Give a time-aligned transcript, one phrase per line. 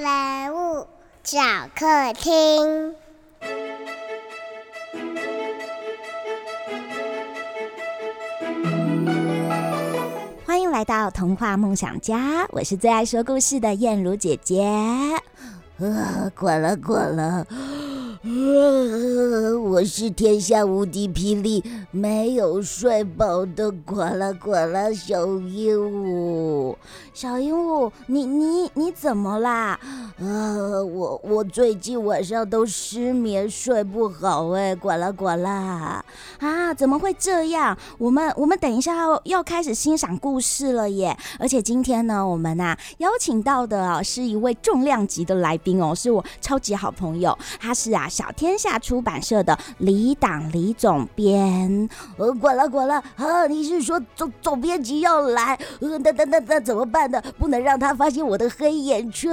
[0.00, 0.86] 人物
[1.22, 1.38] 小
[1.76, 2.94] 客厅。
[10.46, 14.64] 欢迎来到童话梦想家，我是最爱说故事的燕如姐姐。
[15.78, 17.46] 啊，管了管了。
[18.22, 26.76] 呃，我是天下无敌霹雳没有睡饱的呱啦呱啦小鹦鹉。
[27.12, 29.78] 小鹦鹉，你你你怎么啦？
[30.20, 36.04] 啊，我我最近晚上都失眠，睡不好哎，呱啦呱啦。
[36.38, 37.76] 啊，怎么会这样？
[37.98, 41.16] 我们我们等一下要要开始欣赏故事了耶！
[41.38, 48.08] 而且今天呢，我们呐、啊、邀请到的啊是一位重量级的来宾哦，是我超级好朋友，他是啊。
[48.08, 51.79] 小天下出版社的李党李总编，
[52.16, 55.58] 呃，管了管了，啊，你是说总总编辑要来？
[55.80, 57.22] 呃，那那那那怎么办呢？
[57.38, 59.32] 不能让他发现我的黑眼圈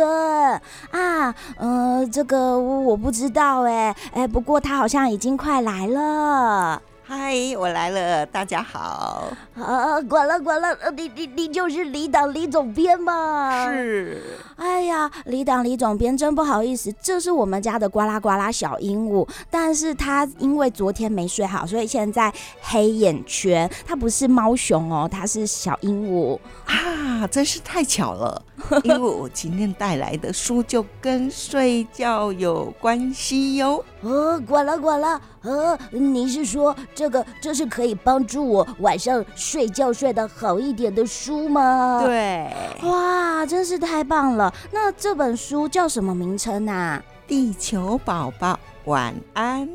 [0.92, 1.34] 啊！
[1.58, 6.82] 呃，这个我不知道哎哎，不过他好像已经快来了。
[7.10, 9.32] 嗨，我来了，大家好。
[9.56, 13.66] 啊，管了管了，你你你就是李党李总编吗？
[13.66, 14.22] 是。
[14.58, 23.72] 哎呀，李党李总编，真不好意思，这是我们家的呱啦呱啦小鹦鹉，但是它因为昨天没睡好，所以现在黑眼圈。
[23.86, 28.44] 它不是猫熊哦，它是小鹦鹉啊，真是太巧了。
[28.84, 33.82] 因为我今天带来的书就跟睡觉有关系哟。
[34.02, 42.02] 呃，管了管了，呃，你是说这个这是可以帮助我晚上睡觉睡得好一点的书吗？
[42.06, 42.48] 对，
[42.84, 44.54] 哇，真是太棒了。
[44.72, 47.02] 那这本书叫什么名称啊？
[47.28, 49.68] 地球宝宝晚安。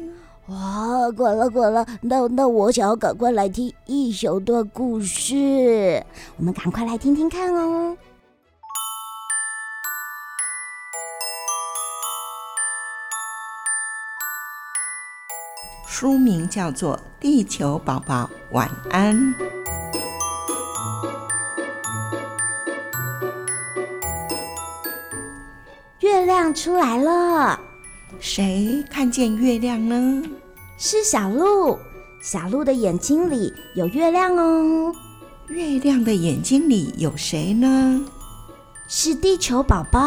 [0.46, 6.04] 哇，管了管了，那那我想要赶快来听一小段故事，
[6.36, 7.96] 我们赶快来听听看哦。
[15.94, 19.14] 书名叫做《地球宝宝晚安》。
[26.00, 27.60] 月亮出来了，
[28.18, 30.22] 谁看见月亮呢？
[30.78, 31.78] 是小鹿，
[32.22, 34.94] 小鹿的眼睛里有月亮哦。
[35.48, 38.02] 月亮的眼睛里有谁呢？
[38.88, 40.00] 是地球宝宝。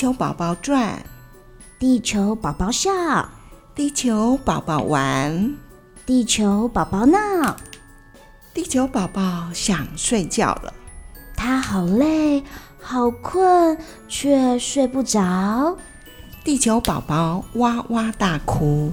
[0.00, 1.04] 球宝宝转，
[1.78, 3.28] 地球宝宝笑，
[3.74, 5.54] 地球宝宝玩，
[6.06, 7.54] 地球宝宝闹，
[8.54, 10.72] 地球宝宝想睡觉了。
[11.36, 12.42] 他好累，
[12.80, 13.76] 好困，
[14.08, 15.76] 却睡不着。
[16.42, 18.90] 地球宝宝哇哇大哭。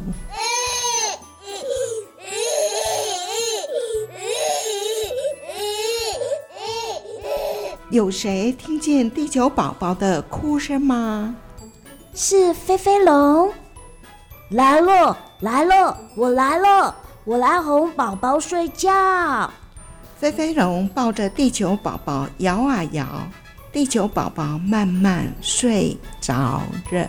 [7.90, 11.34] 有谁听见地球宝宝的哭声吗？
[12.14, 13.50] 是飞飞龙，
[14.50, 16.94] 来了来了，我来了，
[17.24, 19.50] 我来哄宝宝睡觉。
[20.18, 23.06] 飞飞龙抱着地球宝宝摇啊摇，
[23.72, 26.62] 地球宝宝慢慢睡着
[26.92, 27.08] 了。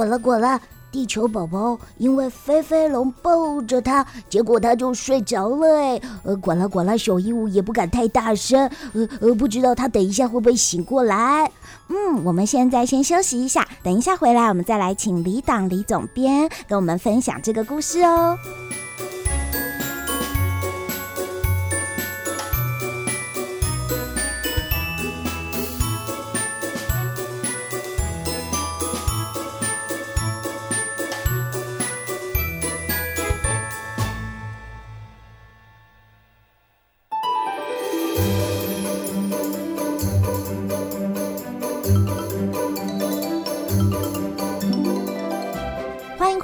[0.00, 0.58] 滚了滚了，
[0.90, 5.78] 地球宝宝因为飞飞龙抱着他，结果他就睡着了。
[5.78, 11.52] 哎，呃，滚了滚了，小鹦鹉也不敢太大声，呃呃，不知道他等一下会不会醒过来。
[11.88, 18.38] 嗯，我们现在先休息一下，等一下回来我们再来请李党李总编跟我们分享这个故事哦。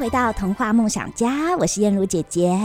[0.06, 2.56] 回到童话梦想家，我是燕如姐姐。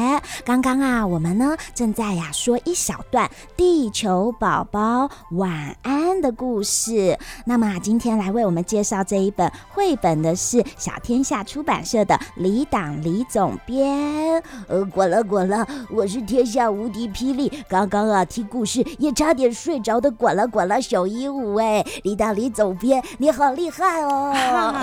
[0.46, 3.28] 刚刚啊，我们呢正在呀说一小段
[3.58, 7.18] 《地球宝宝晚安》的故事。
[7.46, 14.44] 那么啊，今天来为我们介绍这一本绘本的是小天下出版社的李党李总编。
[14.68, 24.34] 呃，滚了滚了，我是天下无敌霹雳，刚刚啊听故事也差点睡着的滚了滚了小鹦鹉哎，李党李总编你好厉害哦！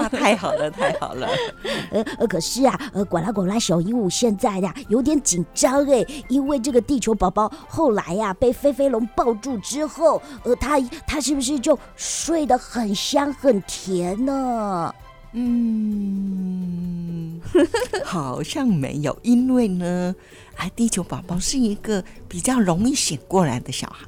[0.10, 1.28] 太好了，太好了。
[1.92, 14.94] 呃呃，可是啊，呃，滚了滚了小鹦鹉现在呀、啊、有点紧张哎，因为这个地球宝宝后来呀、啊、被飞飞龙抱住之后，呃，他他是不是就睡得很香很甜呢？
[15.32, 17.40] 嗯，
[18.04, 20.14] 好像没有，因为呢，
[20.56, 24.06] 啊，地球宝宝是一个比较容易醒过来的小孩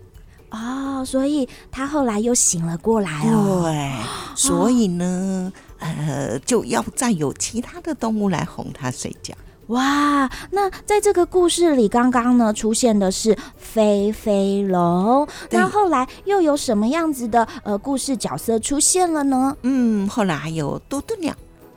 [0.48, 3.64] 哦，所以他后来又醒了过来哦。
[3.64, 3.92] 对，
[4.34, 9.34] 所以呢，哦、呃，就要再有其他的动物来哄他睡觉。
[9.70, 19.56] 哇，那在这个故事里，刚刚呢出现的是飞飞龙，那后来又有什么样子的呃故事角色出现了呢？
[19.62, 21.32] 嗯，后来还有嘟嘟鸟，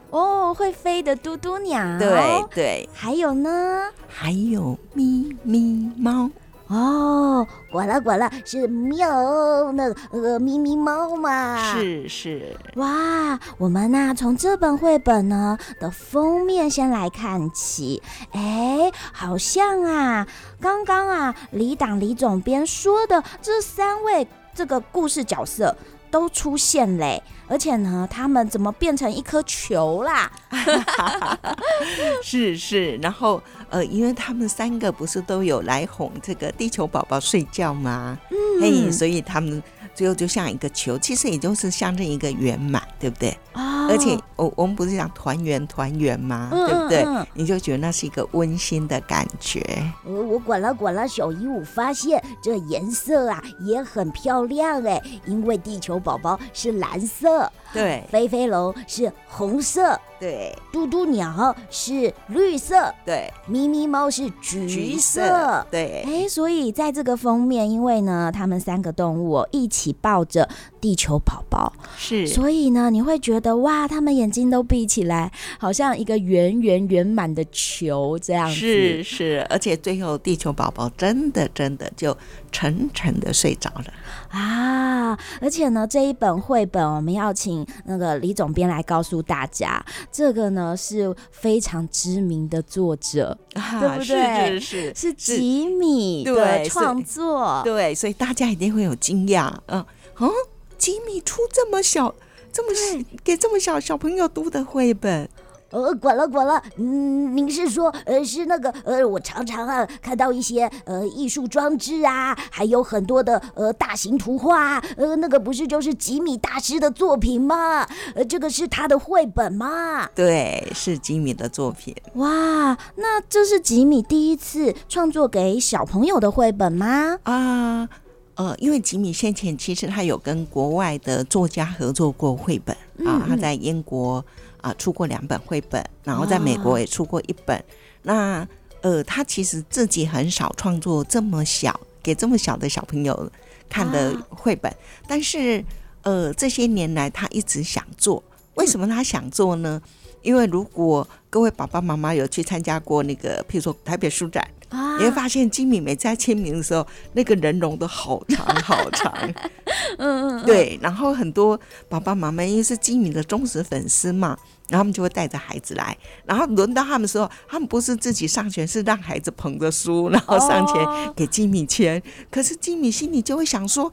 [0.09, 6.29] 哦，会飞的嘟嘟鸟，对对，还有呢，还有咪咪猫。
[6.73, 12.57] 哦，果了果了是喵，那个呃咪咪猫嘛，是是。
[12.77, 20.25] 哇，我们呢、啊、从这本绘本呢的封面先来看起，哎，好像啊，
[20.59, 25.75] 刚刚啊李党李总编说的这三位这个故事角色
[26.13, 30.31] 都出现嘞，而且呢，他们怎么变成一颗球啦？
[32.21, 33.42] 是是，然后。
[33.74, 38.15] 呃，因为他们三个不是都有来哄这个地球宝宝睡觉吗？
[38.30, 39.63] 嗯，嘿，所以他们
[39.95, 43.36] 最后就像一个球，其实也就是象征一个圆满，对不对？
[43.54, 46.50] 哦，而且我我们不是讲团圆团圆吗？
[46.51, 47.03] 嗯、对不对？
[47.03, 49.62] 嗯、你就觉得那是一个温馨的感觉。
[50.06, 60.00] 我，我管了管了，小鹦鹉发现这颜色啊也很漂亮哎，因为地球宝宝是蓝色，对，飞飞龙是红色。
[60.23, 66.01] 对，嘟嘟鸟是绿色，对，咪咪猫是橘色，橘色，对。
[66.07, 70.47] 哎，所以在这个封面，因为呢，他们三个动物一起抱着
[70.79, 75.29] 地球宝宝，是，所以呢，你会觉得哇，他们眼睛都闭起来，
[75.59, 78.55] 好像一个圆圆圆满的球这样子。
[78.55, 82.17] 是是，而且最后地球宝宝真的真的就
[82.49, 83.93] 沉沉的睡着了
[84.29, 85.19] 啊！
[85.41, 89.83] 而且呢，这一本绘本，我们要请那个李总编来告诉大家。
[90.13, 94.60] 这个呢是非常知名的作者，啊、对不对？
[94.60, 99.83] 是是是，是吉米的创作，对，对，所以大家一定会有惊讶，嗯，
[100.18, 100.31] 哦，
[100.77, 102.13] 吉米出这么小、
[102.51, 105.27] 这么给这么小小朋友读的绘本。
[105.73, 117.87] 呃，管了管了，嗯，您是说，呃，是那个，呃，我常常啊看到一些呃艺术装置啊，还有很多的呃大型图画，呃，那个不是就是吉米大师的作品吗？
[118.13, 120.07] 呃，这个是他的绘本吗？
[120.13, 121.95] 对，是吉米的作品。
[122.13, 127.17] 哇，那这是吉米第一次创作给小朋友的绘本吗？
[127.23, 127.89] 啊，
[128.35, 132.77] 呃，因为吉米先前其实他有跟国外的作家合作过绘本
[133.07, 134.23] 啊，他在英国。
[134.63, 137.56] 啊，出过两本绘本，然后在美国也出过一本。
[137.60, 137.63] 哦、
[138.04, 138.48] 那
[138.81, 143.30] 呃，他其实自己很少创作这么小给这么小的小朋友
[143.69, 144.75] 看的绘本，哦、
[145.06, 145.63] 但是
[146.04, 148.24] 呃，这些年来他一直想做。
[148.56, 149.81] 为什么他想做呢？
[149.83, 149.89] 嗯、
[150.21, 159.13] 因为如果各位爸爸妈妈有去参加过那个，譬如说台北书展，啊、你会发现吉米每次在签名的时候，那个人龙都好长好长。
[159.98, 160.77] 嗯嗯，对。
[160.81, 164.38] 然后很多爸爸妈妈因为是吉米的忠实粉丝嘛。
[164.70, 171.96] 然后他们就会带着孩子来，然后轮到他们的时候，他们不是自己上前，是让孩子捧着书，然后上前给吉米签。
[171.96, 172.03] Oh.
[172.32, 173.91] 可是吉米心里就会想说：“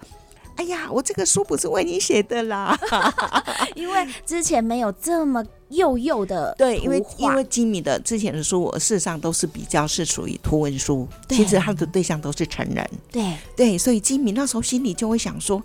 [0.57, 2.79] 哎呀，我这个书不是为你写的啦，
[3.75, 15.61] 因为之前没有这么幼幼的对，因为因为吉米的之前的书，我事实上都是比较是属于图文书，其实他的对象都是成人，对对，所以吉米那时候心里就会想说：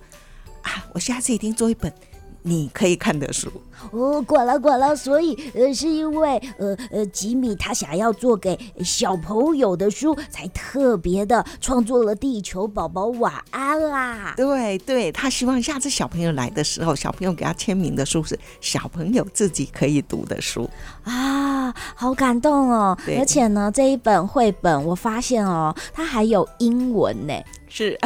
[0.64, 1.94] 啊，我下次一定做一本。”
[2.48, 3.52] 你可以看的书
[3.91, 14.34] 哦，管了管了，所以呃，是因为呃呃，吉米他想要做给小朋友的书，才特别的创作了《地球宝宝晚安》啦。
[14.38, 20.70] 对对，他希望下次小朋友来的时候，小朋友给他签名的书是小朋友自己可以读的书
[21.03, 22.98] 啊，好感动哦！
[23.20, 27.34] 而且呢，这一本绘本我发现哦，它还有英文呢。
[27.67, 28.00] 是，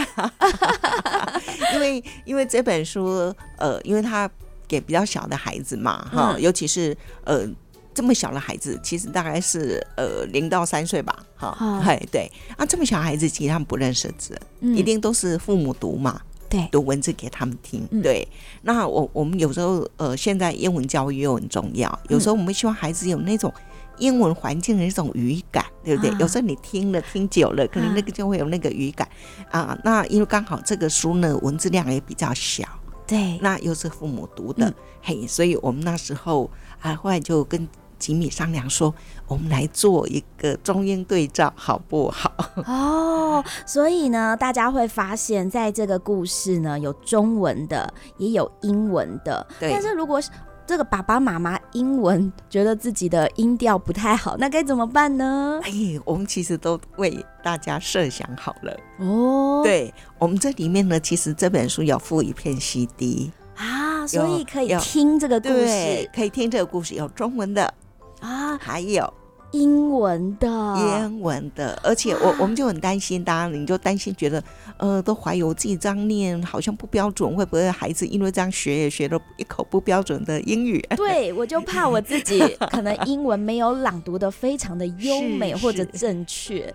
[1.73, 4.29] 因为因为这本书，呃，因为他
[4.69, 6.95] 给比较小的孩子嘛，哈、嗯，尤其是
[7.25, 7.45] 呃
[7.93, 17.85] 这么小的孩子，其实大概是呃零到三岁吧，哈，哎、嗯，对，啊，这么小孩子其实他们不认识字，嗯、一定都是父母读嘛，对，读文字给他们听。
[17.91, 18.25] 嗯、对，
[18.61, 23.51] 那我我们有时候呃，现在英文教育又很重要，有时候我们希望孩子有那种。
[23.99, 26.09] 英文环境的一种语感，对不对？
[26.09, 29.05] 啊、有时候你听了听久了，可能那个就会有那个语感
[29.51, 29.79] 啊，啊。
[29.83, 32.63] 那因为刚好这个书呢，文字量也比较小，
[33.10, 36.50] 对，那又是父母读的，嗯、嘿，所以我们那时候
[36.80, 38.94] 啊，后来就跟吉米商量说，
[39.28, 42.32] 我们来做一个中英对照，好不好？
[42.68, 49.72] 哦，所以呢，大家会发现，在这个故事呢，有中文的，也有英文的，对。
[49.72, 50.30] 但是如果是
[50.69, 55.59] 这个爸爸妈妈英文觉得自己的音调不太好，那该怎么办呢？
[55.63, 55.71] 哎，
[56.05, 59.63] 我们其实都为大家设想好了哦。
[59.63, 67.73] 对，我们这里面呢，其实这本书有附一片 CD 啊，所以可以听这个故事，可以听这个故事，有中文的
[68.19, 69.11] 啊，还有。
[69.51, 74.44] 英文的，英文的，而且我我们就很担心，当然你就担心，觉得
[74.77, 80.79] 呃，都怀疑我自己这样念好像不标准，会不会孩子因为这样学也学了一口不标准的英语？
[80.96, 82.39] 对，我就怕我自己
[82.70, 86.72] 可能英文没有朗读的非常的优美或者正确，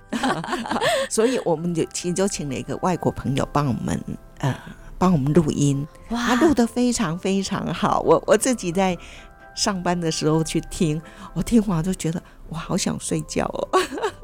[1.09, 4.00] 所以我们就其实就请了一个外国朋友帮我们
[4.38, 4.52] 呃
[4.99, 8.99] 帮我们录音，哇录的非常非常好，我我自己在
[9.54, 11.00] 上班的时候去听，
[11.35, 12.21] 我听完就觉得。
[12.48, 13.68] 我好想睡觉哦！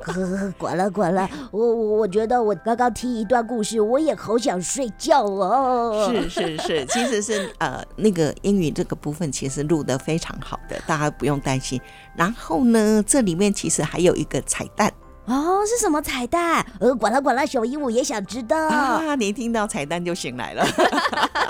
[0.58, 6.10] 管了管了，我我我觉得我刚刚听一段故事，我也好想睡觉哦。
[6.10, 11.80] 是是是， 其实是呃那个英语这个部分其实录的非常好的，大家不用担心。
[12.16, 14.92] 然后呢，这里面其实还有一个彩蛋。
[15.26, 16.64] 哦，是什么彩蛋？
[16.80, 18.56] 呃，管了管了，小鹦鹉也想知道。
[18.68, 20.66] 啊，你听到彩蛋就醒来了。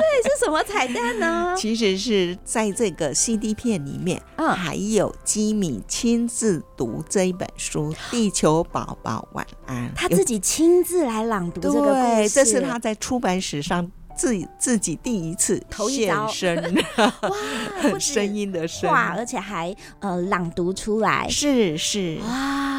[0.00, 1.54] 对，是什么彩蛋呢？
[1.58, 11.92] 其实是在这个 CD 片里面，嗯，还有基米亲自读这一本书《地球宝宝晚安》，他自己亲自来朗读这个故事。
[11.92, 13.90] 对，这是他在出版史上。
[14.16, 16.54] 自己自己第一次现身，
[16.98, 22.69] 哇，声音的声，哇，而且还呃朗读出来，是是，哇，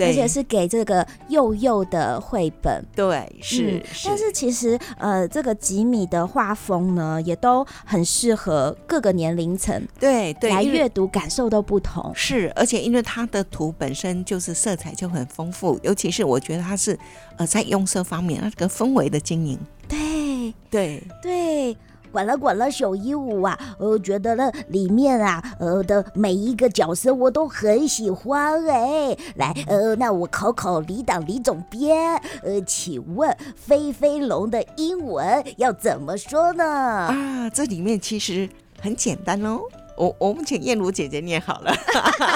[0.00, 4.08] 而且是给这个幼幼的绘本，对，是，嗯、是。
[4.08, 12.12] 但是其实呃，这个吉米的画风呢，也都很适合各个年龄层，对对，来阅读感受都不同。
[12.14, 16.98] 是，而且因为他的图本身就是色彩就很丰富，尤其是我觉得他是
[17.36, 19.58] 呃在用色方面，那个氛围的经营。
[19.88, 21.76] 对对对，
[22.12, 29.16] 管了管了，小鹦鹉啊，我觉得呢里面啊，呃的每一个角色我都很喜欢哎。
[29.36, 36.64] 来，呃，那我考考李党李总编，呃，请问飞飞龙的英文要怎么说呢？
[36.64, 38.48] 啊，这里面其实
[38.80, 39.60] 很简单哦。
[39.96, 41.72] 我我们请燕如姐姐念好了。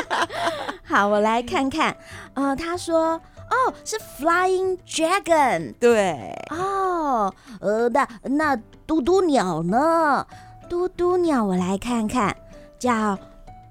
[0.83, 1.97] 好，我来看看。
[2.35, 3.21] 呃，他说。
[3.52, 5.75] 哦，是 Flying Dragon。
[5.78, 6.35] 对。
[6.50, 8.56] 哦，呃，那那
[8.87, 10.26] 嘟嘟鸟呢？
[10.68, 12.35] 嘟嘟鸟，我来看看，
[12.78, 13.18] 叫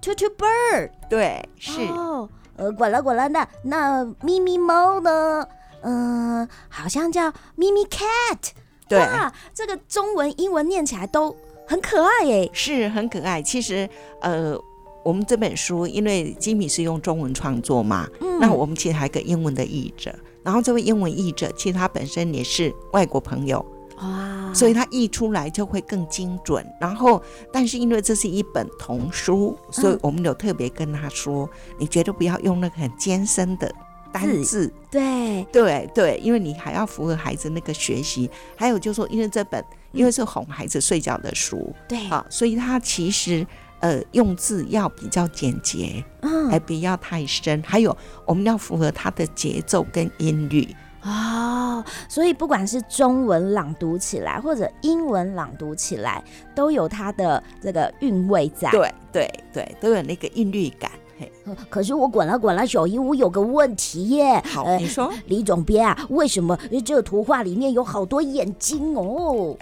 [0.02, 0.92] Tutu Bird。
[1.10, 1.82] 对，是。
[1.88, 5.48] 哦，呃，管了管了，那那咪咪猫呢？
[5.82, 8.52] 嗯、呃，好像叫咪咪 Cat。
[8.88, 9.00] 对。
[9.00, 11.36] 哇，这个中文、英文念起来都
[11.68, 12.50] 很可爱耶。
[12.54, 13.42] 是很可爱。
[13.42, 13.90] 其实，
[14.22, 14.56] 呃。
[15.04, 23.64] 我们这本书，因为吉米是用中文创作嘛，嗯，那我们其实还有个英文的译者，然后这位英文译者其实他本身也是外国朋友，
[23.98, 26.66] 哇，所以他译出来就会更精准。
[26.80, 27.22] 然后，
[27.54, 33.72] 但是因为这是一本童书，所以我们有特别跟他说，嗯，你绝对不要用那个很艰深的
[34.12, 38.30] 单字，对对对，因为你还要符合孩子那个学习。
[38.56, 43.46] 还有就是说，因为这本因为是哄孩子睡觉的书，对啊，所以他其实。
[43.82, 47.62] 呃，用字要比较简洁，嗯，还不要太深。
[47.66, 47.96] 还有，
[48.26, 50.68] 我们要符合它的节奏跟音律
[51.02, 51.84] 哦。
[52.08, 56.24] 所以，不管是中文朗读起来，或者英文朗读起来，
[56.54, 58.70] 都有它的这个韵味在。
[58.70, 60.92] 对对对，都有那个韵律感。
[61.18, 61.32] 嘿，
[61.68, 64.40] 可是我滚了滚了，小姨，我有个问题耶。
[64.46, 69.58] 好，呃、你说，李总编啊，为什么这个图画里面有好多眼睛哦？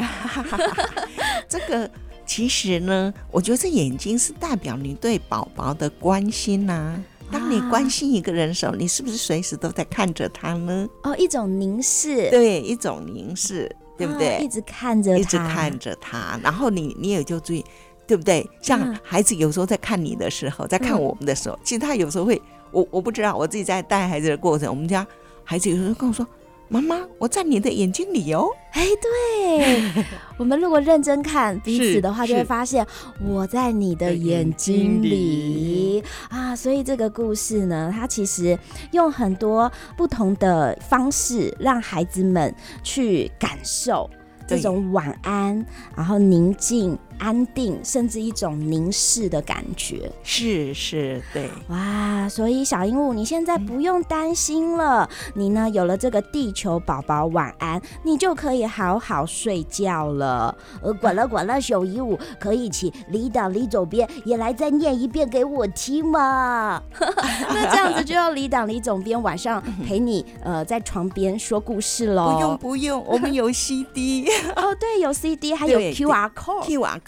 [1.47, 1.89] 这个。
[2.29, 7.03] 其实呢，我觉得这眼睛是代表你对宝宝的关心呐、啊。
[7.31, 10.88] 当你关心一个人的时候，你是不是随时都在看着他呢？
[11.01, 14.38] 哦，一种凝视，对，一种凝视，对不对？
[14.38, 17.65] 哦、一直看着他，一直看着他，然后你你也就注意，
[18.05, 18.48] 对不对？
[18.62, 22.39] 像孩子有时候在看你的时候，在看我们的时候，嗯、其实他有时候会，
[22.71, 25.05] 我我不知道，我自己在带孩子的过程，我们家
[25.43, 26.24] 孩子有时候跟我说。
[26.71, 28.47] 妈妈，我在你的眼睛里哦。
[28.73, 30.05] 哎，对，
[30.38, 32.85] 我们如果认真看彼此的话，就会发现
[33.27, 36.55] 我在你的眼睛里啊。
[36.55, 38.57] 所以这个故事呢，它其实
[38.91, 44.07] 用很多不同的方式让孩子们去感受
[44.47, 46.95] 这种晚安，然后宁静。
[47.19, 52.27] 安定，甚至一种凝视的感觉，是是，对，哇！
[52.27, 60.55] 所以小鹦鹉，你现在不用担心了，嗯、你呢有了这个地球宝宝晚安，你就可以好好睡觉了。
[60.81, 66.81] 呃，管了管了，小鹦鹉，可以请李导李总编也来再念一遍给我听吗？
[66.99, 72.33] 那这样子就要李导李总编晚上陪你呃在床边说故事喽。
[72.33, 76.29] 不用不用，我们有 CD 哦，对，有 CD，还有 QR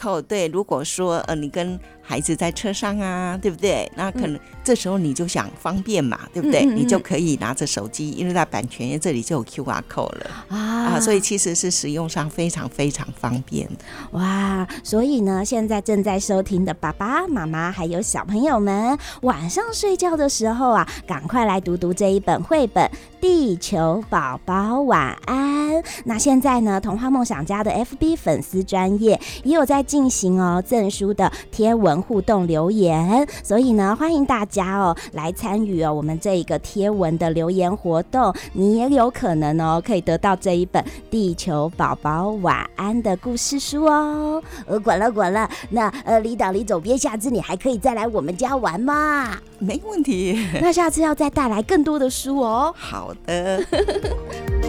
[0.10, 0.22] 哦。
[0.22, 3.90] 对，如果说呃，你跟孩子在车上啊，对不对？
[3.96, 6.66] 那可能这时候你就想方便嘛，对不对？
[6.66, 13.76] 嗯嗯嗯，你就可以拿着手机，因为在版权页这里就有 QR code 了啊，啊，所以其实是使用上非常非常方便的。
[14.12, 22.84] 哇，所以呢，现在正在收听的爸爸妈妈还有小朋友们，晚上睡觉的时候啊，赶快来读读这一本绘本
[23.22, 25.76] 《地球宝宝晚安》。
[26.06, 31.91] 那现在呢，童话梦想家的 FB 粉丝专业也有在进行哦证书的贴文。
[32.00, 44.44] 互动留言，所以呢，欢迎大家哦来参与哦我们这一个贴文的留言活动，你也有可能哦可以得到这一本《地球宝宝晚安》的故事书哦。
[44.68, 49.38] 呃，管了管了，那呃，李导李总编，下次你还可以再来我们家玩吗？
[49.58, 50.38] 没问题。
[50.62, 52.74] 那下次要再带来更多的书哦。
[52.78, 53.64] 好的。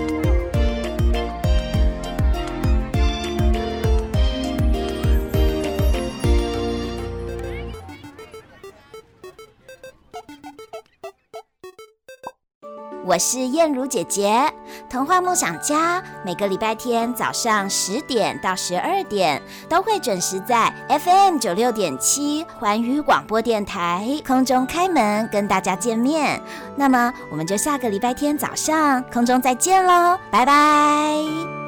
[13.12, 14.50] 我是燕如姐姐，
[14.88, 26.40] 童话梦想家，每个礼拜天早上十点到十二点都会准时在 FM 九六点七环宇广播电台空中开门跟大家见面。
[26.74, 31.61] 那么我们就下个礼拜天早上空中再见喽，拜拜。